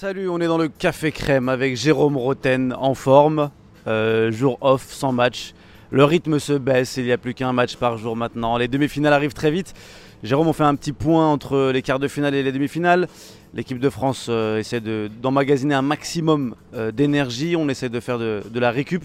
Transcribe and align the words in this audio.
Salut, 0.00 0.30
on 0.30 0.40
est 0.40 0.46
dans 0.46 0.56
le 0.56 0.68
Café 0.68 1.12
Crème 1.12 1.50
avec 1.50 1.76
Jérôme 1.76 2.16
Roten 2.16 2.72
en 2.72 2.94
forme. 2.94 3.50
Euh, 3.86 4.32
jour 4.32 4.56
off, 4.62 4.90
sans 4.90 5.12
match. 5.12 5.52
Le 5.90 6.04
rythme 6.04 6.38
se 6.38 6.54
baisse, 6.54 6.96
il 6.96 7.04
n'y 7.04 7.12
a 7.12 7.18
plus 7.18 7.34
qu'un 7.34 7.52
match 7.52 7.76
par 7.76 7.98
jour 7.98 8.16
maintenant. 8.16 8.56
Les 8.56 8.66
demi-finales 8.66 9.12
arrivent 9.12 9.34
très 9.34 9.50
vite. 9.50 9.74
Jérôme, 10.22 10.48
on 10.48 10.54
fait 10.54 10.64
un 10.64 10.74
petit 10.74 10.94
point 10.94 11.30
entre 11.30 11.70
les 11.70 11.82
quarts 11.82 11.98
de 11.98 12.08
finale 12.08 12.34
et 12.34 12.42
les 12.42 12.50
demi-finales. 12.50 13.08
L'équipe 13.52 13.78
de 13.78 13.90
France 13.90 14.28
euh, 14.30 14.56
essaie 14.60 14.80
de- 14.80 15.10
d'emmagasiner 15.20 15.74
un 15.74 15.82
maximum 15.82 16.54
euh, 16.72 16.90
d'énergie. 16.92 17.54
On 17.54 17.68
essaie 17.68 17.90
de 17.90 18.00
faire 18.00 18.18
de, 18.18 18.42
de 18.50 18.58
la 18.58 18.70
récup. 18.70 19.04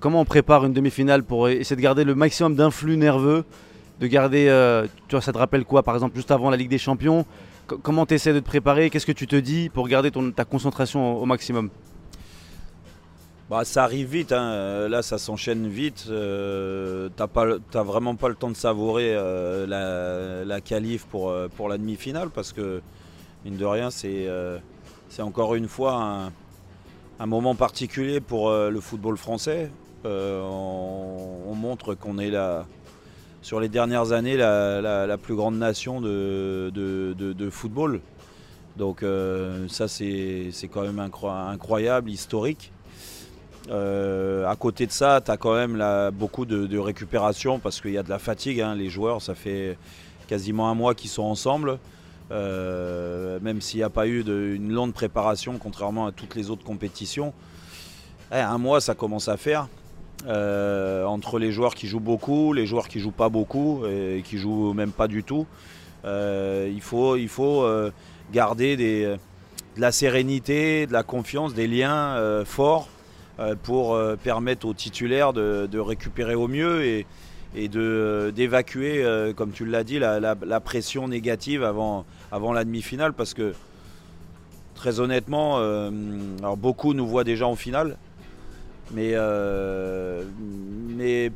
Comment 0.00 0.22
on 0.22 0.24
prépare 0.24 0.64
une 0.64 0.72
demi-finale 0.72 1.22
pour 1.22 1.48
essayer 1.48 1.76
de 1.76 1.80
garder 1.80 2.02
le 2.02 2.16
maximum 2.16 2.56
d'influx 2.56 2.96
nerveux? 2.96 3.44
De 4.00 4.08
garder, 4.08 4.46
tu 5.06 5.14
vois, 5.14 5.20
ça 5.20 5.32
te 5.32 5.38
rappelle 5.38 5.64
quoi 5.64 5.84
par 5.84 5.94
exemple 5.94 6.16
juste 6.16 6.32
avant 6.32 6.50
la 6.50 6.56
Ligue 6.56 6.70
des 6.70 6.78
Champions? 6.78 7.24
Comment 7.68 8.06
tu 8.06 8.14
essaies 8.14 8.32
de 8.32 8.40
te 8.40 8.46
préparer? 8.46 8.88
Qu'est-ce 8.88 9.04
que 9.04 9.12
tu 9.12 9.26
te 9.26 9.36
dis 9.36 9.68
pour 9.68 9.88
garder 9.88 10.10
ta 10.34 10.46
concentration 10.46 11.20
au, 11.20 11.26
maximum? 11.26 11.68
Bah, 13.50 13.64
ça 13.64 13.84
arrive 13.84 14.08
vite, 14.08 14.32
hein. 14.32 14.52
Euh, 14.52 14.88
là 14.88 15.02
ça 15.02 15.18
s'enchaîne 15.18 15.68
vite. 15.68 16.06
Euh, 16.10 17.10
T'as 17.16 17.82
vraiment 17.82 18.14
pas 18.14 18.28
le 18.30 18.34
temps 18.36 18.48
de 18.48 18.56
savourer 18.56 19.14
euh, 19.14 19.66
la, 19.66 20.46
la 20.46 20.60
qualif 20.62 21.04
pour, 21.06 21.28
euh, 21.28 21.48
pour 21.48 21.68
la 21.68 21.76
demi-finale 21.76 22.30
parce 22.30 22.54
que, 22.54 22.80
mine 23.44 23.56
de 23.56 23.64
rien, 23.66 23.90
c'est 23.90 24.28
encore 25.20 25.54
une 25.54 25.68
fois 25.68 26.30
un, 27.20 27.26
moment 27.26 27.54
particulier 27.54 28.20
pour 28.20 28.50
le 28.50 28.80
football 28.80 29.18
français. 29.18 29.70
On 30.04 31.54
montre 31.54 31.94
qu'on 31.94 32.16
est 32.16 32.30
là, 32.30 32.66
sur 33.48 33.60
les 33.60 33.70
dernières 33.70 34.12
années 34.12 34.36
la, 34.36 35.16
plus 35.16 35.34
grande 35.34 35.56
nation 35.56 36.02
de, 36.02 37.48
football. 37.50 38.02
Donc 38.76 39.02
euh, 39.02 39.66
ça 39.68 39.88
c'est 39.88 40.52
quand 40.70 40.82
même 40.82 41.00
incro- 41.00 41.30
incroyable, 41.30 42.10
historique. 42.10 42.72
Euh, 43.70 44.46
à 44.46 44.54
côté 44.54 44.86
de 44.86 44.92
ça, 44.92 45.22
tu 45.24 45.30
as 45.30 45.38
quand 45.38 45.54
même 45.54 45.82
beaucoup 46.12 46.44
de, 46.44 46.78
récupération 46.78 47.58
parce 47.58 47.80
qu'il 47.80 47.92
y 47.92 47.96
a 47.96 48.02
de 48.02 48.10
la 48.10 48.18
fatigue. 48.18 48.60
hein. 48.60 48.74
Les 48.74 48.90
joueurs, 48.90 49.22
ça 49.22 49.34
fait 49.34 49.78
quasiment 50.26 50.68
un 50.68 50.74
mois 50.74 50.94
qu'ils 50.94 51.08
sont 51.08 51.22
ensemble. 51.22 51.78
Euh, 52.30 53.38
même 53.40 53.62
s'il 53.62 53.78
n'y 53.78 53.84
a 53.84 53.88
pas 53.88 54.06
eu 54.06 54.20
une 54.56 54.72
longue 54.74 54.92
préparation, 54.92 55.56
contrairement 55.58 56.06
à 56.06 56.12
toutes 56.12 56.34
les 56.34 56.50
autres 56.50 56.64
compétitions. 56.64 57.32
Eh, 58.30 58.36
un 58.36 58.58
mois, 58.58 58.82
ça 58.82 58.94
commence 58.94 59.26
à 59.26 59.38
faire. 59.38 59.68
Euh, 60.26 61.04
entre 61.04 61.38
les 61.38 61.52
joueurs 61.52 61.74
qui 61.74 61.86
jouent 61.86 62.00
beaucoup, 62.00 62.52
les 62.52 62.66
joueurs 62.66 62.88
qui 62.88 62.98
jouent 62.98 63.12
pas 63.12 63.28
beaucoup 63.28 63.84
et 63.86 64.22
qui 64.24 64.38
jouent 64.38 64.72
même 64.72 64.90
pas 64.90 65.06
du 65.06 65.22
tout. 65.22 65.46
Euh, 66.04 66.70
il 66.72 66.80
faut, 66.80 67.16
il 67.16 67.28
faut 67.28 67.62
euh, 67.62 67.92
garder 68.32 68.76
de 68.76 69.16
la 69.76 69.92
sérénité, 69.92 70.86
de 70.86 70.92
la 70.92 71.04
confiance, 71.04 71.54
des 71.54 71.68
liens 71.68 72.16
forts 72.44 72.88
pour 73.62 73.96
permettre 74.24 74.66
aux 74.66 74.74
titulaires 74.74 75.32
de, 75.32 75.78
récupérer 75.78 76.34
au 76.34 76.48
mieux 76.48 76.84
et, 77.54 77.68
de, 77.68 78.32
d'évacuer, 78.34 79.04
comme 79.36 79.52
tu 79.52 79.64
l'as 79.64 79.84
dit, 79.84 80.00
la, 80.00 80.60
pression 80.60 81.06
négative 81.06 81.62
avant, 81.62 82.04
avant 82.32 82.52
la 82.52 82.64
demi-finale 82.64 83.12
parce 83.12 83.34
que 83.34 83.54
très 84.74 84.98
honnêtement, 84.98 85.58
alors 85.58 86.56
beaucoup 86.56 86.92
nous 86.92 87.06
voient 87.06 87.22
déjà 87.22 87.46
en 87.46 87.54
finale, 87.54 87.96
mais, 88.90 89.12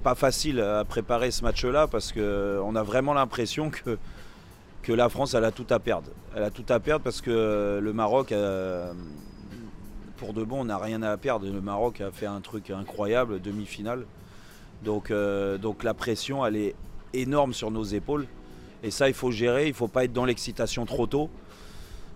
pas 0.03 0.15
facile 0.15 0.61
à 0.61 0.85
préparer 0.85 1.31
ce 1.31 1.43
match-là 1.43 1.87
parce 1.87 2.13
qu'on 2.13 2.77
a 2.77 2.83
vraiment 2.83 3.15
l'impression 3.15 3.71
que, 3.71 3.99
que 4.83 4.93
la 4.93 5.09
France 5.09 5.35
elle 5.35 5.45
a 5.45 5.53
tout 5.53 5.67
à 5.71 5.79
perdre. 5.79 6.11
Elle 6.35 6.43
a 6.43 6.51
tout 6.51 6.65
à 6.69 6.81
perdre 6.81 7.05
parce 7.05 7.21
que 7.21 7.81
le 7.83 7.93
Maroc, 7.93 8.33
euh, 8.33 8.93
pour 10.17 10.33
de 10.33 10.45
bon, 10.45 10.61
on 10.61 10.65
n'a 10.65 10.79
rien 10.79 11.03
à 11.03 11.17
perdre. 11.17 11.47
Le 11.47 11.61
Maroc 11.61 12.01
a 12.01 12.11
fait 12.11 12.27
un 12.27 12.41
truc 12.41 12.71
incroyable, 12.71 13.41
demi-finale. 13.41 14.07
Donc, 14.85 15.11
euh, 15.11 15.59
donc 15.59 15.85
la 15.85 15.95
pression, 15.95 16.45
elle 16.45 16.57
est 16.57 16.75
énorme 17.13 17.53
sur 17.53 17.71
nos 17.71 17.85
épaules. 17.85 18.27
Et 18.83 18.91
ça, 18.91 19.09
il 19.09 19.15
faut 19.15 19.31
gérer. 19.31 19.67
Il 19.67 19.71
ne 19.71 19.77
faut 19.77 19.89
pas 19.89 20.05
être 20.05 20.13
dans 20.13 20.25
l'excitation 20.25 20.87
trop 20.87 21.07
tôt. 21.07 21.31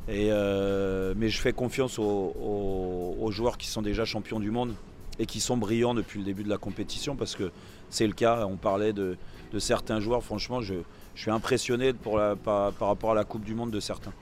Et, 0.09 0.29
euh, 0.31 1.15
mais 1.17 1.29
je 1.29 1.41
fais 1.41 1.53
confiance 1.53 1.99
aux 1.99 3.29
joueurs 3.31 3.59
qui 3.59 3.67
sont 3.69 3.83
déjà 3.83 4.05
champions 4.05 4.41
du 4.41 4.51
monde 4.51 4.75
et 5.19 5.27
qui 5.27 5.41
sont 5.41 5.57
brillants 5.57 5.95
depuis 5.95 6.19
le 6.19 6.25
début 6.25 6.45
de 6.45 6.49
la 6.51 6.59
compétition 6.59 7.17
parce 7.17 7.35
que 7.37 7.51
c'est 7.91 8.07
le 8.07 8.13
cas. 8.13 8.47
On 8.51 8.57
parlait 8.57 8.93
de, 8.93 9.17
de 9.53 9.59
certains 9.59 10.01
joueurs. 10.01 10.23
Franchement, 10.23 10.61
je, 10.61 10.75
je 11.15 11.21
suis 11.23 11.31
impressionné 11.31 11.93
pour 11.93 12.19
la- 12.19 12.37
par, 12.37 12.73
par 12.73 12.89
rapport 12.89 13.13
à 13.13 13.15
la 13.15 13.25
Coupe 13.25 13.45
du 13.45 13.55
Monde 13.55 13.71
de 13.71 13.81
certains. 13.81 14.13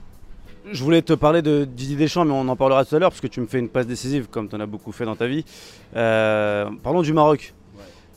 Je 0.72 0.82
voulais 0.82 1.02
te 1.02 1.12
parler 1.12 1.42
de 1.42 1.64
Didier 1.64 1.96
Deschamps, 1.96 2.24
mais 2.24 2.32
on 2.32 2.48
en 2.48 2.56
parlera 2.56 2.84
tout 2.86 2.96
à 2.96 2.98
l'heure 2.98 3.10
parce 3.10 3.20
que 3.20 3.26
tu 3.26 3.40
me 3.40 3.46
fais 3.46 3.58
une 3.58 3.68
passe 3.68 3.86
décisive 3.86 4.28
comme 4.30 4.48
tu 4.48 4.56
en 4.56 4.60
as 4.60 4.66
beaucoup 4.66 4.92
fait 4.92 5.04
dans 5.04 5.16
ta 5.16 5.26
vie. 5.26 5.44
Euh, 5.94 6.70
parlons 6.82 7.02
du 7.02 7.12
Maroc. 7.12 7.52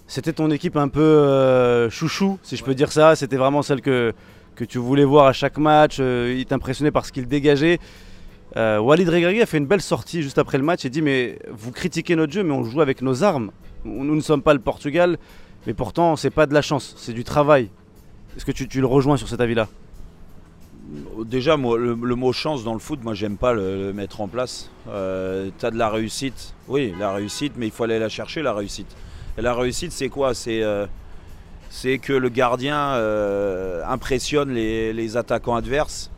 C'était 0.07 0.31
ton 0.31 0.49
équipe 0.51 0.77
un 0.77 0.87
peu 0.87 1.01
euh, 1.01 1.89
chouchou, 1.89 2.39
si 2.43 2.55
je 2.55 2.63
peux 2.63 2.73
dire 2.73 2.91
ça. 2.93 3.17
C'était 3.17 3.35
vraiment 3.35 3.61
celle 3.61 3.81
que, 3.81 4.13
que 4.55 4.63
tu 4.63 4.77
voulais 4.77 5.03
voir 5.03 5.25
à 5.25 5.33
chaque 5.33 5.57
match. 5.57 5.97
euh, 5.99 6.33
il 6.37 6.45
t'impressionnait 6.45 6.91
par 6.91 7.05
ce 7.05 7.11
qu'il 7.11 7.27
dégageait. 7.27 7.79
Euh, 8.57 8.79
Walid 8.79 9.07
Regragui 9.07 9.39
a 9.41 9.45
fait 9.45 9.59
une 9.59 9.67
belle 9.67 9.81
sortie 9.81 10.23
juste 10.23 10.39
après 10.39 10.57
le 10.57 10.63
match 10.63 10.83
et 10.83 10.89
dit 10.89 11.03
Mais 11.03 11.37
vous 11.51 11.71
critiquez 11.71 12.15
notre 12.15 12.33
jeu, 12.33 12.43
mais 12.43 12.53
on 12.53 12.63
joue 12.63 12.81
avec 12.81 13.03
nos 13.03 13.23
armes. 13.23 13.51
Nous 13.85 14.15
ne 14.15 14.21
sommes 14.21 14.41
pas 14.41 14.53
le 14.55 14.59
Portugal, 14.59 15.17
mais 15.67 15.75
pourtant, 15.75 16.15
c'est 16.15 16.31
pas 16.31 16.47
de 16.47 16.53
la 16.53 16.63
chance, 16.63 16.95
c'est 16.97 17.13
du 17.13 17.23
travail. 17.23 17.69
Est-ce 18.35 18.45
que 18.45 18.51
tu, 18.51 18.81
le 18.81 18.87
rejoins 18.87 19.17
sur 19.17 19.27
cet 19.27 19.41
avis-là? 19.41 19.67
Déjà, 21.25 21.55
moi, 21.55 21.77
le, 21.77 21.95
mot 21.95 22.33
chance 22.33 22.63
dans 22.63 22.73
le 22.73 22.79
foot, 22.79 22.99
moi, 23.03 23.13
j'aime 23.13 23.37
pas 23.37 23.53
le, 23.53 23.93
mettre 23.93 24.21
en 24.21 24.27
place. 24.27 24.71
Euh, 24.89 25.49
tu 25.59 25.65
as 25.65 25.71
de 25.71 25.77
la 25.77 25.89
réussite, 25.89 26.55
oui, 26.67 26.93
la 26.99 27.13
réussite, 27.13 27.53
mais 27.57 27.67
il 27.67 27.71
faut 27.71 27.83
aller 27.83 27.99
la 27.99 28.09
chercher, 28.09 28.41
la 28.41 28.53
réussite. 28.53 28.87
Et 29.37 29.41
la 29.41 29.53
réussite, 29.53 29.91
c'est 29.91 30.09
quoi? 30.09 30.33
C'est 30.33 30.63
euh, 30.63 30.87
que 32.01 32.13
le 32.13 32.29
gardien 32.29 32.93
euh, 32.93 33.83
impressionne 33.85 34.51
les 34.51 35.17
attaquants 35.17 35.55
adverses. 35.55 36.11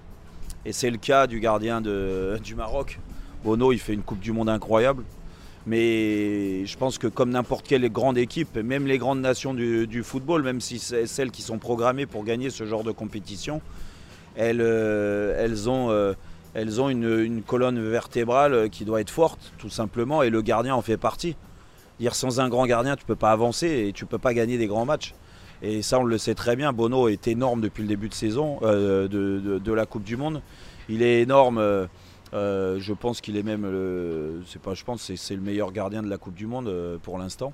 Et 0.69 0.71
c'est 0.71 0.91
le 0.91 0.97
cas 0.97 1.25
du 1.25 1.39
gardien 1.39 1.81
du 1.81 2.53
Maroc. 2.53 2.99
Bono, 3.43 3.71
il 3.71 3.79
fait 3.79 3.93
une 3.93 4.03
Coupe 4.03 4.19
du 4.19 4.31
Monde 4.31 4.49
incroyable. 4.49 5.03
Mais 5.65 6.63
je 6.63 6.77
pense 6.77 6.99
que 6.99 7.07
comme 7.07 7.31
n'importe 7.31 7.65
quelle 7.67 7.91
grande 7.91 8.19
équipe, 8.19 8.55
même 8.55 8.85
les 8.85 8.99
grandes 8.99 9.19
nations 9.19 9.55
du, 9.55 10.03
football, 10.03 10.43
même 10.43 10.61
si 10.61 10.77
c'est 10.77 11.07
celles 11.07 11.31
qui 11.31 11.41
sont 11.41 11.57
programmées 11.57 12.05
pour 12.05 12.23
gagner 12.23 12.51
ce 12.51 12.67
genre 12.67 12.83
de 12.83 12.91
compétition, 12.91 13.63
elles, 14.35 14.61
euh, 14.61 15.65
ont, 15.65 15.89
euh, 15.89 16.13
une, 16.53 17.41
colonne 17.41 17.89
vertébrale 17.89 18.69
qui 18.69 18.85
doit 18.85 19.01
être 19.01 19.09
forte, 19.09 19.51
tout 19.57 19.71
simplement, 19.71 20.21
et 20.21 20.29
le 20.29 20.43
gardien 20.43 20.75
en 20.75 20.83
fait 20.83 20.97
partie. 20.97 21.35
Dire 21.99 22.13
sans 22.13 22.39
un 22.39 22.47
grand 22.47 22.67
gardien, 22.67 22.95
tu 22.95 23.05
peux 23.05 23.15
pas 23.15 23.31
avancer 23.31 23.87
et 23.87 23.91
tu 23.91 24.05
peux 24.05 24.19
pas 24.19 24.35
gagner 24.35 24.59
des 24.59 24.67
grands 24.67 24.85
matchs. 24.85 25.15
Et 25.61 25.81
ça, 25.81 25.99
on 25.99 26.03
le 26.03 26.17
sait 26.17 26.35
très 26.35 26.55
bien. 26.55 26.71
Bono 26.73 27.07
est 27.09 27.27
énorme 27.27 27.61
depuis 27.61 27.81
le 27.81 27.87
début 27.89 28.07
de 28.09 28.13
saison 28.13 28.59
euh, 28.63 29.07
de, 29.07 29.59
de- 29.59 29.73
la 29.73 29.85
Coupe 29.85 30.03
du 30.03 30.15
Monde. 30.17 30.41
Il 30.87 31.01
est 31.03 31.21
énorme. 31.21 31.57
euh, 31.57 31.85
euh, 32.33 32.77
je 32.79 32.93
pense 32.93 33.19
qu'il 33.21 33.35
est 33.37 33.43
même, 33.43 33.63
le- 33.63 34.41
pas, 34.63 34.73
je 34.73 34.83
pense, 34.83 35.11
c'est, 35.13 35.35
le 35.35 35.41
meilleur 35.41 35.71
gardien 35.71 36.01
de 36.01 36.09
la 36.09 36.17
Coupe 36.17 36.35
du 36.35 36.47
Monde 36.47 36.71
pour 37.03 37.17
l'instant. 37.17 37.53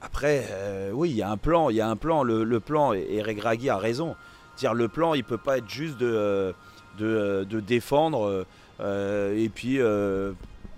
Après, 0.00 0.46
oui, 0.92 1.10
il 1.10 1.16
y 1.16 1.22
a 1.22 1.30
un 1.30 1.36
plan. 1.36 1.70
Il 1.70 1.76
y 1.76 1.80
a 1.80 1.88
un 1.88 1.96
plan. 1.96 2.22
Le, 2.22 2.44
le 2.44 2.60
plan, 2.60 2.92
et, 2.92 3.22
Regragui 3.22 3.68
a 3.70 3.76
raison. 3.76 4.14
Dire 4.56 4.74
le 4.74 4.88
plan, 4.88 5.14
il 5.14 5.24
peut 5.24 5.38
pas 5.38 5.58
être 5.58 5.68
juste 5.68 5.98
de, 5.98 6.54
de, 6.98 7.46
de 7.48 7.60
défendre 7.60 8.46
et 8.80 9.50
puis 9.54 9.80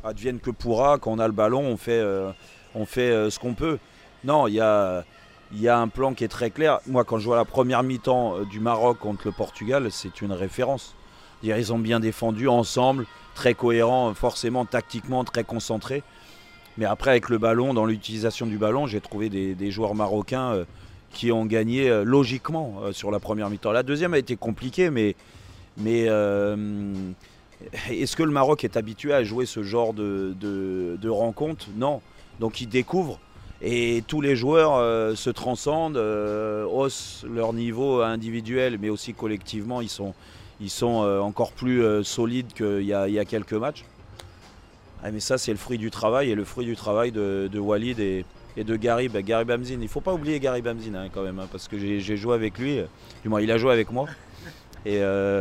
advienne 0.03 0.41
que 0.41 0.51
pourra. 0.51 0.99
Quand 0.99 1.13
on 1.13 1.19
a 1.19 1.27
le 1.27 1.33
ballon, 1.33 1.63
on 1.63 1.77
fait, 1.77 2.03
on 2.75 2.87
fait 2.87 3.31
ce 3.31 3.39
qu'on 3.39 3.55
peut. 3.55 3.79
Non, 4.25 4.47
il 4.49 4.55
y 4.55 4.61
a, 4.61 5.05
il 5.55 5.63
y 5.63 5.69
a 5.69 5.79
un 5.79 5.89
plan 5.89 6.15
qui 6.15 6.25
est 6.25 6.29
très 6.29 6.51
clair. 6.51 6.81
Moi, 6.87 7.05
quand 7.05 7.19
je 7.19 7.25
vois 7.27 7.37
la 7.37 7.45
première 7.45 7.83
mi-temps 7.83 8.39
euh, 8.39 8.45
du 8.45 8.59
Maroc 8.61 8.99
contre 8.99 9.23
le 9.27 9.33
Portugal, 9.33 9.89
c'est 9.91 10.21
une 10.21 10.33
référence. 10.33 10.95
Ils 11.43 11.73
ont 11.73 11.79
bien 11.79 12.01
défendu 12.01 12.49
ensemble, 12.49 13.07
très 13.35 13.55
cohérents, 13.55 14.15
forcément 14.15 14.65
tactiquement 14.65 15.25
très 15.25 15.45
concentrés. 15.45 16.03
Mais 16.77 16.87
après, 16.87 17.11
avec 17.11 17.29
le 17.29 17.39
ballon, 17.39 17.73
dans 17.73 17.87
l'utilisation 17.87 18.47
du 18.47 18.59
ballon, 18.59 18.87
j'ai 18.87 19.01
trouvé 19.01 19.29
des, 19.29 19.71
joueurs 19.71 19.95
marocains 19.95 20.53
euh, 20.53 20.65
qui 21.13 21.31
ont 21.31 21.47
gagné 21.47 21.89
euh, 21.89 22.03
logiquement 22.03 22.81
sur 22.93 23.11
la 23.13 23.21
première 23.21 23.49
mi-temps. 23.51 23.71
La 23.71 23.85
deuxième 23.85 24.15
a 24.15 24.19
été 24.19 24.37
compliquée, 24.37 24.91
mais, 24.91 25.15
est-ce 27.91 28.17
que 28.17 28.23
le 28.23 28.33
Maroc 28.33 28.65
est 28.65 28.77
habitué 28.77 29.13
à 29.13 29.23
jouer 29.23 29.47
ce 29.47 29.63
genre 29.63 29.93
de, 29.93 30.35
de, 30.41 30.99
de 31.01 31.09
rencontres 31.09 31.67
Non. 31.77 32.01
Donc 32.41 32.61
ils 32.61 32.69
découvrent 32.69 33.21
et 33.67 34.05
tous 34.07 34.21
les 34.21 34.37
joueurs 34.37 34.75
euh, 34.75 35.15
se 35.15 35.31
transcendent, 35.31 35.97
euh, 35.97 36.67
haussent 36.67 37.25
leur 37.29 37.55
niveau 37.55 38.03
individuel, 38.03 38.77
mais 38.79 38.91
aussi 38.91 39.15
collectivement, 39.15 39.81
ils 39.81 39.89
sont, 39.89 40.13
ils 40.61 40.69
sont 40.69 41.03
euh, 41.03 41.21
encore 41.21 41.53
plus 41.53 41.83
euh, 41.83 42.03
solides 42.03 42.53
qu'il 42.53 42.83
y 42.83 42.89
y 42.89 43.19
a 43.19 43.25
quelques 43.25 43.55
matchs. 43.55 43.87
Ah, 45.03 45.11
mais 45.11 45.21
ça, 45.21 45.39
c'est 45.39 45.51
le 45.51 45.57
fruit 45.57 45.79
du 45.79 45.91
travail 45.91 46.31
et 46.31 46.35
le 46.35 46.45
fruit 46.45 46.67
du 46.67 46.77
travail 46.77 47.11
de, 47.11 47.59
Walid 47.59 48.01
et, 48.01 48.27
et 48.59 48.65
de 48.65 48.77
Gary, 48.77 49.09
bah, 49.09 49.23
Gary 49.23 49.47
Bamzine. 49.47 49.81
Il 49.81 49.85
ne 49.85 49.89
faut 49.89 50.03
pas 50.03 50.13
oublier 50.13 50.41
Gary 50.41 50.61
Bamzine 50.61 50.97
hein, 50.97 51.09
quand 51.13 51.23
même, 51.23 51.39
hein, 51.39 51.49
parce 51.51 51.67
que 51.67 51.79
j'ai 51.79 52.17
joué 52.19 52.35
avec 52.35 52.59
lui, 52.59 52.81
du 53.23 53.31
moins 53.31 53.41
il 53.41 53.51
a 53.51 53.57
joué 53.57 53.73
avec 53.73 53.91
moi. 53.91 54.07
Et 54.87 54.99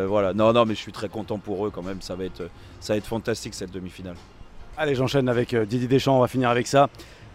voilà, 0.08 0.34
non, 0.34 0.54
non, 0.54 0.66
mais 0.66 0.76
je 0.76 0.80
suis 0.80 0.94
très 0.94 1.10
content 1.10 1.38
pour 1.38 1.66
eux 1.66 1.70
quand 1.70 1.84
même. 1.84 2.02
Ça 2.02 2.16
va 2.16 2.24
être, 2.24 2.50
ça 2.80 2.94
va 2.94 2.98
être 2.98 3.06
fantastique 3.06 3.54
cette 3.54 3.72
demi-finale. 3.72 4.16
Allez, 4.78 4.96
j'enchaîne 4.96 5.30
avec 5.30 5.54
Didier 5.56 5.88
Deschamps, 5.88 6.18
on 6.18 6.22
va 6.22 6.28
finir 6.28 6.50
avec 6.50 6.68
ça. 6.68 6.90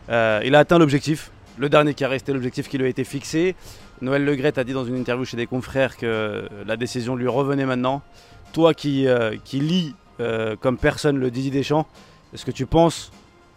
Il 0.08 0.54
a 0.54 0.58
atteint 0.58 0.78
l'objectif, 0.78 1.30
le 1.58 1.68
dernier 1.68 1.94
qui 1.94 2.04
a 2.04 2.08
resté 2.08 2.32
l'objectif 2.32 2.68
qui 2.68 2.78
lui 2.78 2.86
a 2.86 2.88
été 2.88 3.04
fixé. 3.04 3.54
Noël 4.00 4.24
Legret 4.24 4.58
a 4.58 4.64
dit 4.64 4.72
dans 4.72 4.84
une 4.84 4.96
interview 4.96 5.24
chez 5.24 5.36
des 5.36 5.46
confrères 5.46 5.96
que 5.96 6.48
la 6.66 6.76
décision 6.76 7.16
lui 7.16 7.28
revenait 7.28 7.66
maintenant. 7.66 8.02
Toi 8.52 8.74
qui, 8.74 9.06
qui 9.44 9.60
lis 9.60 9.94
comme 10.60 10.78
personne 10.78 11.18
le 11.18 11.30
Didier 11.30 11.50
Deschamps, 11.50 11.86
est-ce 12.32 12.44
que 12.44 12.50
tu 12.50 12.66
penses 12.66 13.10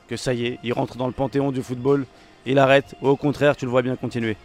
que 0.08 0.18
ça 0.18 0.34
y 0.34 0.46
est, 0.46 0.60
il 0.64 0.74
rentre 0.74 0.98
dans 0.98 1.08
le 1.08 1.14
panthéon 1.14 1.52
du 1.52 1.64
football, 1.64 2.06
il 2.46 2.60
arrête, 2.60 2.96
ou 3.02 3.08
au 3.08 3.16
contraire, 3.16 3.56
tu 3.56 3.66
le 3.66 3.72
vois 3.72 3.82
bien 3.82 3.96
continuer? 3.96 4.36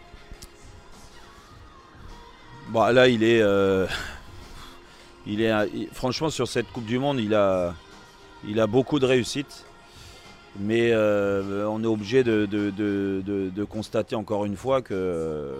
Bon, 2.68 2.84
là, 2.92 3.08
il 3.08 3.22
est, 3.22 3.40
euh, 3.40 3.86
il 5.26 5.40
est, 5.40 5.52
franchement, 5.92 6.30
sur 6.30 6.46
cette 6.48 6.70
Coupe 6.72 6.84
du 6.84 6.98
Monde, 6.98 7.20
il 7.20 7.34
a, 7.34 7.74
il 8.46 8.60
a 8.60 8.66
beaucoup 8.66 8.98
de 8.98 9.06
réussite. 9.06 9.64
Mais 10.60 10.90
euh, 10.92 11.66
on 11.68 11.82
est 11.82 11.86
obligé 11.86 12.24
de, 12.24 13.64
constater 13.64 14.16
encore 14.16 14.44
une 14.44 14.56
fois 14.56 14.82
que 14.82 15.54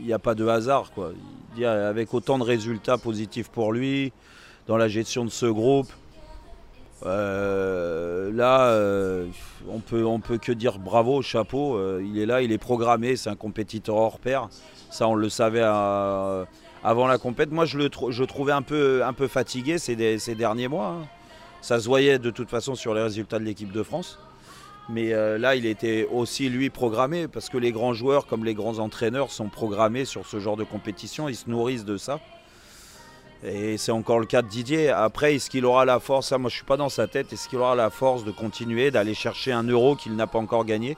il 0.00 0.06
n'y 0.06 0.12
a 0.12 0.18
pas 0.18 0.34
de 0.34 0.46
hasard. 0.46 0.92
Quoi. 0.92 1.12
Avec 1.64 2.14
autant 2.14 2.38
de 2.38 2.44
résultats 2.44 2.98
positifs 2.98 3.48
pour 3.48 3.72
lui, 3.72 4.12
dans 4.66 4.76
la 4.76 4.88
gestion 4.88 5.24
de 5.24 5.30
ce 5.30 5.46
groupe, 5.46 5.90
euh, 7.04 8.32
là, 8.32 8.68
euh, 8.68 9.26
on 9.68 9.80
peut, 9.80 10.04
peut 10.24 10.38
que 10.38 10.52
dire 10.52 10.78
bravo, 10.78 11.22
chapeau. 11.22 11.80
Il 12.00 12.18
est 12.18 12.26
là, 12.26 12.42
il 12.42 12.52
est 12.52 12.58
programmé, 12.58 13.16
c'est 13.16 13.30
un 13.30 13.36
compétiteur 13.36 13.96
hors 13.96 14.18
pair. 14.18 14.48
Ça, 14.90 15.08
on 15.08 15.14
le 15.14 15.28
savait 15.28 15.62
avant 15.62 17.06
la 17.06 17.18
compète. 17.18 17.50
Moi, 17.50 17.64
je 17.64 17.78
le 17.78 17.90
je 18.10 18.24
trouvais 18.24 18.52
un 18.52 18.62
peu, 18.62 19.02
fatigué 19.28 19.78
ces, 19.78 20.18
ces 20.18 20.34
derniers 20.34 20.68
mois. 20.68 20.98
Hein. 21.02 21.06
Ça 21.66 21.80
se 21.80 21.88
voyait 21.88 22.20
de 22.20 22.30
toute 22.30 22.48
façon 22.48 22.76
sur 22.76 22.94
les 22.94 23.02
résultats 23.02 23.40
de 23.40 23.44
l'équipe 23.44 23.72
de 23.72 23.82
France. 23.82 24.20
Mais 24.88 25.10
là, 25.36 25.56
il 25.56 25.66
était 25.66 26.06
aussi 26.12 26.48
lui 26.48 26.70
programmé 26.70 27.26
parce 27.26 27.48
que 27.48 27.58
les 27.58 27.72
grands 27.72 27.92
joueurs, 27.92 28.28
comme 28.28 28.44
les 28.44 28.54
grands 28.54 28.78
entraîneurs, 28.78 29.32
sont 29.32 29.48
programmés 29.48 30.04
sur 30.04 30.28
ce 30.28 30.38
genre 30.38 30.56
de 30.56 30.62
compétition. 30.62 31.28
Ils 31.28 31.34
se 31.34 31.50
nourrissent 31.50 31.84
de 31.84 31.96
ça. 31.96 32.20
Et 33.42 33.78
c'est 33.78 33.90
encore 33.90 34.20
le 34.20 34.26
cas 34.26 34.42
de 34.42 34.46
Didier. 34.46 34.90
Après, 34.90 35.34
est-ce 35.34 35.50
qu'il 35.50 35.64
aura 35.64 35.84
la 35.84 35.98
force? 35.98 36.30
Moi, 36.30 36.38
je 36.38 36.44
ne 36.44 36.50
suis 36.50 36.64
pas 36.64 36.76
dans 36.76 36.88
sa 36.88 37.08
tête. 37.08 37.32
Est-ce 37.32 37.48
qu'il 37.48 37.58
aura 37.58 37.74
la 37.74 37.90
force 37.90 38.22
de 38.22 38.30
continuer, 38.30 38.92
d'aller 38.92 39.14
chercher 39.14 39.50
un 39.50 39.64
euro 39.64 39.96
qu'il 39.96 40.14
n'a 40.14 40.28
pas 40.28 40.38
encore 40.38 40.66
gagné? 40.66 40.96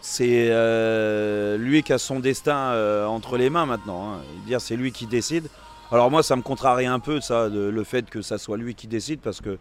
C'est 0.00 0.46
euh, 0.52 1.56
lui 1.58 1.82
qui 1.82 1.92
a 1.92 1.98
son 1.98 2.20
destin 2.20 2.56
euh, 2.56 3.04
entre 3.04 3.36
les 3.36 3.50
mains 3.50 3.66
maintenant. 3.66 4.12
Hein. 4.14 4.58
C'est 4.60 4.76
lui 4.76 4.92
qui 4.92 5.08
décide. 5.08 5.48
Alors 5.92 6.10
moi, 6.10 6.22
ça 6.22 6.36
me 6.36 6.42
contrarie 6.42 6.86
un 6.86 6.98
peu 6.98 7.20
ça, 7.20 7.48
le 7.48 7.84
fait 7.84 8.08
que 8.08 8.22
ça 8.22 8.38
soit 8.38 8.56
lui 8.56 8.74
qui 8.74 8.86
décide, 8.86 9.20
parce 9.20 9.40
que 9.40 9.58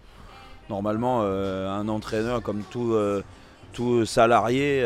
normalement, 0.70 1.22
euh, 1.24 1.70
un 1.70 1.88
entraîneur 1.90 2.42
comme 2.42 2.64
tout, 2.64 2.96
tout 3.74 4.06
salarié 4.06 4.84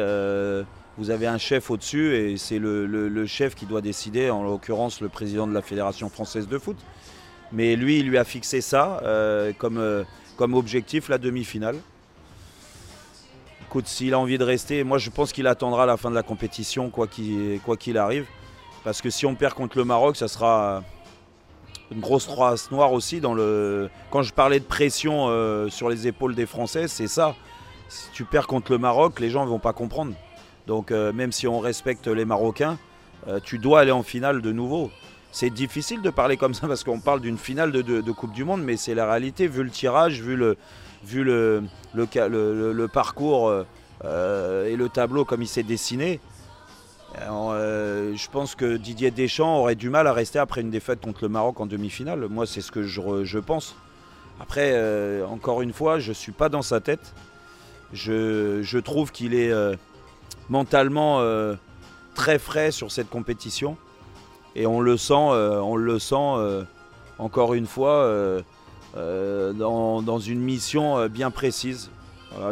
vous 0.98 1.10
avez 1.10 1.28
un 1.28 1.38
chef 1.38 1.70
au-dessus 1.70 2.16
et 2.16 2.38
c'est 2.38 2.60
le, 2.60 3.26
chef 3.26 3.56
qui 3.56 3.66
doit 3.66 3.82
décider, 3.82 4.30
en 4.30 4.44
l'occurrence 4.44 5.02
le 5.02 5.10
président 5.10 5.48
de 5.48 5.54
la 5.54 5.62
Fédération 5.62 6.10
française 6.10 6.48
de 6.48 6.58
foot. 6.58 6.78
Mais 7.52 7.76
lui, 7.76 8.00
il 8.00 8.08
lui 8.08 8.18
a 8.18 8.24
fixé 8.24 8.62
ça 8.62 9.00
euh, 9.04 9.52
comme, 9.58 9.78
euh, 9.78 10.04
comme 10.38 10.54
objectif, 10.54 11.10
la 11.10 11.18
demi-finale. 11.18 11.76
Écoute, 13.68 13.88
s'il 13.88 14.14
a 14.14 14.20
envie 14.20 14.38
de 14.38 14.44
rester, 14.44 14.84
moi 14.84 14.98
je 14.98 15.10
pense 15.10 15.34
qu'il 15.34 15.48
attendra 15.48 15.86
la 15.86 15.98
fin 15.98 16.10
de 16.10 16.16
la 16.16 16.24
compétition, 16.24 16.90
quoi 16.90 17.08
qu'il 17.08 17.98
arrive. 17.98 18.26
Parce 18.84 19.02
que 19.02 19.10
si 19.10 19.26
on 19.26 19.36
perd 19.36 19.54
contre 19.54 19.78
le 19.78 19.84
Maroc, 19.84 20.16
ça 20.16 20.28
sera 20.28 20.84
une 21.92 22.00
grosse 22.00 22.28
trace 22.28 22.72
noire 22.72 22.94
aussi. 22.94 23.22
Dans 23.22 23.34
le... 23.34 23.90
Quand 24.12 24.24
je 24.24 24.34
parlais 24.34 24.60
de 24.60 24.66
pression 24.66 25.28
euh, 25.30 25.70
sur 25.70 25.90
les 25.90 26.08
épaules 26.08 26.36
des 26.36 26.46
Français, 26.46 26.88
c'est 26.88 27.08
ça. 27.08 27.36
Si 27.90 28.10
tu 28.12 28.26
perds 28.26 28.48
contre 28.48 28.72
le 28.72 28.78
Maroc, 28.78 29.20
les 29.20 29.30
gens 29.30 29.46
ne 29.46 29.50
vont 29.50 29.60
pas 29.60 29.74
comprendre. 29.74 30.14
Donc 30.68 30.92
euh, 30.92 31.14
même 31.14 31.32
si 31.32 31.48
on 31.48 31.60
respecte 31.60 32.08
les 32.08 32.26
Marocains, 32.26 32.78
euh, 33.28 33.40
tu 33.44 33.60
dois 33.60 33.82
aller 33.82 33.92
en 33.92 34.04
finale 34.04 34.42
de 34.42 34.52
nouveau. 34.52 34.90
C'est 35.32 35.50
difficile 35.50 36.02
de 36.02 36.10
parler 36.10 36.38
comme 36.38 36.54
ça 36.54 36.68
parce 36.68 36.84
qu'on 36.84 37.00
parle 37.00 37.20
d'une 37.20 37.38
finale 37.38 37.72
de, 37.72 38.12
Coupe 38.12 38.32
du 38.32 38.46
Monde, 38.46 38.64
mais 38.64 38.78
c'est 38.78 38.96
la 38.96 39.06
réalité 39.06 39.48
vu 39.48 39.64
le 39.64 39.70
tirage, 39.70 40.22
vu 40.22 40.38
le, 40.38 40.58
parcours 42.88 43.52
et 44.02 44.76
le 44.76 44.88
tableau 44.88 45.26
comme 45.26 45.42
il 45.42 45.48
s'est 45.48 45.64
dessiné. 45.64 46.22
Je 47.18 48.30
pense 48.30 48.56
que 48.56 48.78
Didier 48.78 49.12
Deschamps 49.12 49.60
aurait 49.60 49.76
du 49.76 49.90
mal 49.90 50.08
à 50.08 50.14
rester 50.14 50.40
après 50.40 50.62
une 50.62 50.70
défaite 50.70 51.02
contre 51.02 51.24
le 51.24 51.30
Maroc 51.30 51.60
en 51.60 51.66
demi-finale. 51.66 52.28
Moi, 52.30 52.46
c'est 52.46 52.62
ce 52.62 52.72
que 52.72 52.84
je, 52.84 53.40
pense. 53.40 53.76
Après, 54.40 54.74
encore 55.24 55.62
une 55.62 55.74
fois, 55.74 56.00
je 56.00 56.10
ne 56.10 56.14
suis 56.14 56.32
pas 56.32 56.50
dans 56.50 56.62
sa 56.62 56.82
tête. 56.82 57.14
Je, 57.94 58.80
trouve 58.80 59.12
qu'il 59.12 59.34
est 59.34 59.52
mentalement 60.50 61.20
euh, 61.20 61.56
très 62.14 62.40
frais 62.40 62.72
sur 62.72 62.92
cette 62.92 63.10
compétition. 63.10 63.78
Et 64.56 64.66
on 64.66 64.80
le 64.80 64.98
sent, 64.98 65.14
euh, 65.14 65.60
on 65.60 65.76
le 65.76 66.00
sent 66.00 66.16
euh, 66.16 66.64
encore 67.18 67.54
une 67.54 67.68
fois 67.68 68.10
dans, 68.96 70.20
une 70.20 70.40
mission 70.40 71.08
bien 71.08 71.32
précise. 71.32 71.90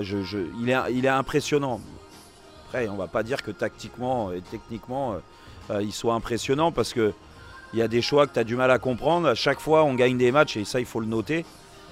il, 0.02 0.70
est, 0.70 1.08
impressionnant. 1.08 1.80
On 2.76 2.96
va 2.96 3.08
pas 3.08 3.24
dire 3.24 3.44
que 3.44 3.52
tactiquement 3.52 4.32
et 4.32 4.42
techniquement, 4.42 5.16
il 5.80 5.94
soit 5.94 6.14
impressionnant 6.14 6.72
parce 6.72 6.94
que 6.94 7.14
il 7.74 7.80
y 7.80 7.82
a 7.82 7.88
des 7.88 8.02
choix 8.02 8.28
que 8.28 8.34
tu 8.34 8.40
as 8.40 8.44
du 8.44 8.56
mal 8.56 8.72
à 8.72 8.80
comprendre. 8.80 9.28
À 9.28 9.36
chaque 9.36 9.60
fois, 9.60 9.84
on 9.84 9.94
gagne 9.94 10.18
des 10.18 10.32
matchs 10.32 10.58
et 10.58 10.66
ça, 10.66 10.80
il 10.80 10.86
faut 10.86 11.00
le 11.00 11.06
noter. 11.06 11.46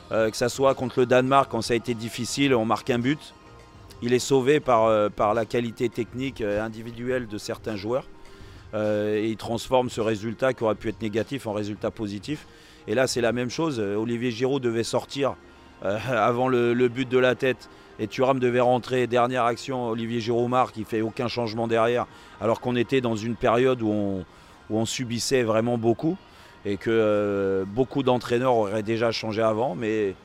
que 0.10 0.36
ça 0.36 0.50
soit 0.50 0.74
contre 0.74 1.00
le 1.00 1.06
Danemark, 1.06 1.51
quand 1.51 1.62
ça 1.62 1.74
a 1.74 1.78
été 1.78 1.94
difficile, 1.94 2.56
on 2.56 2.66
marque 2.66 2.89
un 2.89 3.00
but 3.00 3.33
il 4.01 4.13
est 4.13 4.19
sauvé 4.19 4.60
par, 4.60 4.86
euh, 4.86 5.10
par 5.10 5.33
la 5.33 5.45
qualité 5.45 5.89
technique 5.89 6.42
euh, 6.42 6.63
individuelle 6.63 7.28
de 7.28 7.38
certains 7.38 7.75
joueurs. 7.75 8.06
Euh, 8.74 9.18
et 9.18 9.30
il 9.30 9.38
transforme 9.38 9.89
ce 9.89 10.01
résultat 10.01 10.54
qui 10.54 10.63
aurait 10.63 10.75
pu 10.75 10.89
être 10.89 11.01
négatif 11.01 11.45
en 11.45 11.54
résultat 11.54 11.92
positif. 11.92 12.48
Et 12.88 12.95
là, 12.95 13.06
c'est 13.06 13.22
la 13.22 13.31
même 13.31 13.50
chose. 13.50 13.80
Olivier 13.80 14.31
Giroud 14.31 14.62
devait 14.62 14.83
sortir 14.83 15.36
avant 15.83 16.48
le, 16.48 16.88
but 16.88 17.07
de 17.07 17.18
la 17.18 17.36
tête. 17.36 17.69
Et 18.01 18.07
Thuram 18.07 18.39
devait 18.39 18.59
rentrer. 18.59 19.06
Dernière 19.06 19.45
action, 19.45 19.89
Olivier 19.89 20.19
Giroud 20.19 20.50
marque. 20.50 20.75
Il 20.75 20.86
fait 20.86 21.01
aucun 21.01 21.27
changement 21.27 21.68
derrière. 21.68 22.07
Alors 22.42 22.59
qu'on 22.59 22.75
était 22.75 23.00
dans 23.00 23.15
une 23.15 23.36
période 23.36 23.83
où 23.83 24.24
on, 24.71 24.86
subissait 24.86 25.44
vraiment 25.44 25.77
beaucoup. 25.77 26.18
Et 26.65 26.77
que 26.77 27.63
beaucoup 27.68 28.01
d'entraîneurs 28.01 28.56
auraient 28.56 28.81
déjà 28.81 29.11
changé 29.11 29.44
avant. 29.44 29.76
Mais 29.76 30.16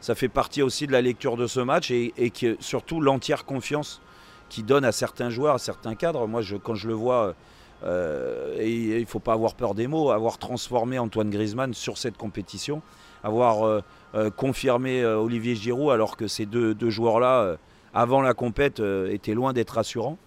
ça 0.00 0.16
fait 0.16 0.28
partie 0.28 0.60
aussi 0.60 0.88
de 0.88 0.92
la 0.92 1.00
lecture 1.00 1.36
de 1.36 1.46
ce 1.46 1.60
match 1.60 1.92
et, 1.92 2.12
surtout 2.58 3.00
l'entière 3.00 3.44
confiance 3.44 4.02
qu'il 4.48 4.66
donne 4.66 4.84
à 4.84 4.90
certains 4.90 5.30
joueurs, 5.30 5.54
à 5.54 5.58
certains 5.58 5.94
cadres. 5.94 6.26
Moi, 6.26 6.42
quand 6.64 6.74
je 6.74 6.88
le 6.88 6.94
vois, 6.94 7.36
euh, 7.84 8.56
il 8.60 9.00
ne 9.00 9.06
faut 9.06 9.20
pas 9.20 9.34
avoir 9.34 9.54
peur 9.54 9.74
des 9.74 9.86
mots, 9.86 10.10
avoir 10.10 10.38
transformé 10.38 10.98
Antoine 10.98 11.30
Griezmann 11.30 11.74
sur 11.74 11.96
cette 11.96 12.16
compétition, 12.16 12.82
avoir 13.24 13.66
euh, 13.66 13.80
euh, 14.14 14.30
confirmé 14.30 15.04
Olivier 15.04 15.56
Giroud 15.56 15.90
alors 15.90 16.16
que 16.16 16.28
ces 16.28 16.46
deux, 16.46 16.76
joueurs-là, 16.90 17.56
avant 17.92 18.22
la 18.22 18.34
compète, 18.34 18.80
étaient 19.10 19.34
loin 19.34 19.52
d'être 19.52 19.70
rassurants 19.70 20.18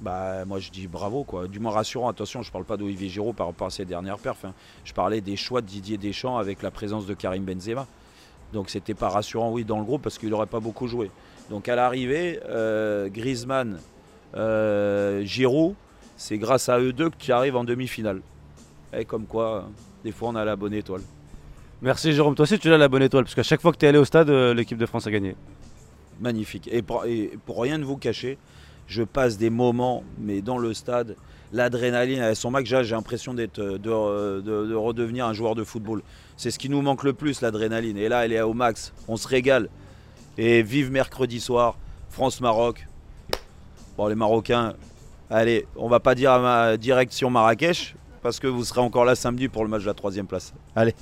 bah, 0.00 0.46
moi 0.46 0.58
je 0.58 0.70
dis 0.70 0.86
bravo 0.86 1.24
quoi. 1.24 1.46
Du 1.46 1.60
moins 1.60 1.72
rassurant, 1.72 2.08
attention, 2.08 2.42
je 2.42 2.50
parle 2.50 2.64
pas 2.64 2.78
d'Olivier 2.78 3.08
Giroud 3.08 3.36
par 3.36 3.46
rapport 3.46 3.66
à 3.66 3.70
ses 3.70 3.84
dernières 3.84 4.18
perfs. 4.18 4.46
Hein. 4.46 4.54
Je 4.84 4.94
parlais 4.94 5.20
des 5.20 5.36
choix 5.36 5.60
de 5.60 5.66
Didier 5.66 5.98
Deschamps 5.98 6.38
avec 6.38 6.62
la 6.62 6.70
présence 6.70 7.06
de 7.06 7.12
Karim 7.12 7.44
Benzema. 7.44 7.86
Donc 8.52 8.70
c'était 8.70 8.94
pas 8.94 9.08
rassurant 9.08 9.52
oui 9.52 9.64
dans 9.64 9.78
le 9.78 9.84
groupe 9.84 10.02
parce 10.02 10.18
qu'il 10.18 10.30
n'aurait 10.30 10.46
pas 10.46 10.60
beaucoup 10.60 10.86
joué. 10.86 11.10
Donc 11.50 11.68
à 11.68 11.76
l'arrivée, 11.76 12.40
euh, 12.48 13.08
Griezmann, 13.08 13.78
euh, 14.34 15.22
Giroud, 15.24 15.74
c'est 16.16 16.38
grâce 16.38 16.68
à 16.68 16.78
eux 16.80 16.92
deux 16.92 17.10
que 17.10 17.16
tu 17.18 17.32
arrives 17.32 17.56
en 17.56 17.64
demi-finale. 17.64 18.22
Et 18.96 19.04
comme 19.04 19.26
quoi, 19.26 19.68
des 20.04 20.12
fois 20.12 20.30
on 20.30 20.36
a 20.36 20.44
la 20.44 20.56
bonne 20.56 20.74
étoile. 20.74 21.02
Merci 21.82 22.12
Jérôme, 22.12 22.34
toi 22.34 22.42
aussi 22.44 22.58
tu 22.58 22.72
as 22.72 22.78
la 22.78 22.88
bonne 22.88 23.02
étoile 23.02 23.24
parce 23.24 23.34
qu'à 23.34 23.42
chaque 23.42 23.60
fois 23.60 23.72
que 23.72 23.78
tu 23.78 23.86
es 23.86 23.88
allé 23.88 23.98
au 23.98 24.04
stade, 24.04 24.30
euh, 24.30 24.54
l'équipe 24.54 24.78
de 24.78 24.86
France 24.86 25.06
a 25.06 25.10
gagné. 25.10 25.36
Magnifique. 26.20 26.68
et 26.72 26.82
pour 26.82 27.62
rien 27.62 27.78
ne 27.78 27.84
vous 27.84 27.96
cacher, 27.96 28.36
je 28.90 29.04
passe 29.04 29.38
des 29.38 29.50
moments, 29.50 30.02
mais 30.18 30.42
dans 30.42 30.58
le 30.58 30.74
stade, 30.74 31.14
l'adrénaline, 31.52 32.20
avec 32.20 32.36
son 32.36 32.50
max, 32.50 32.68
j'ai 32.68 32.94
l'impression 32.94 33.34
euh, 33.38 33.78
de, 33.78 34.40
de, 34.40 34.74
redevenir 34.74 35.26
un 35.26 35.32
joueur 35.32 35.54
de 35.54 35.62
football. 35.62 36.02
C'est 36.36 36.50
ce 36.50 36.58
qui 36.58 36.68
nous 36.68 36.82
manque 36.82 37.04
le 37.04 37.12
plus, 37.12 37.40
l'adrénaline. 37.40 37.96
Et 37.96 38.08
là, 38.08 38.24
elle 38.24 38.32
est 38.32 38.40
au 38.40 38.52
max. 38.52 38.92
On 39.06 39.16
se 39.16 39.28
régale. 39.28 39.68
Et 40.38 40.62
vive 40.62 40.90
mercredi 40.90 41.38
soir, 41.38 41.76
France-Maroc. 42.08 42.86
Bon, 43.96 44.08
les 44.08 44.16
Marocains, 44.16 44.74
allez, 45.30 45.66
on 45.76 45.88
va 45.88 46.00
pas 46.00 46.16
dire 46.16 46.32
à 46.32 46.40
ma 46.40 46.76
direction 46.76 47.30
Marrakech, 47.30 47.94
parce 48.22 48.38
que 48.38 48.46
vous 48.46 48.64
serez 48.64 48.80
encore 48.80 49.04
là 49.04 49.14
samedi 49.14 49.48
pour 49.48 49.64
le 49.64 49.70
match 49.70 49.82
de 49.82 49.86
la 49.86 49.94
troisième 49.94 50.26
place. 50.26 50.52
Allez. 50.74 50.94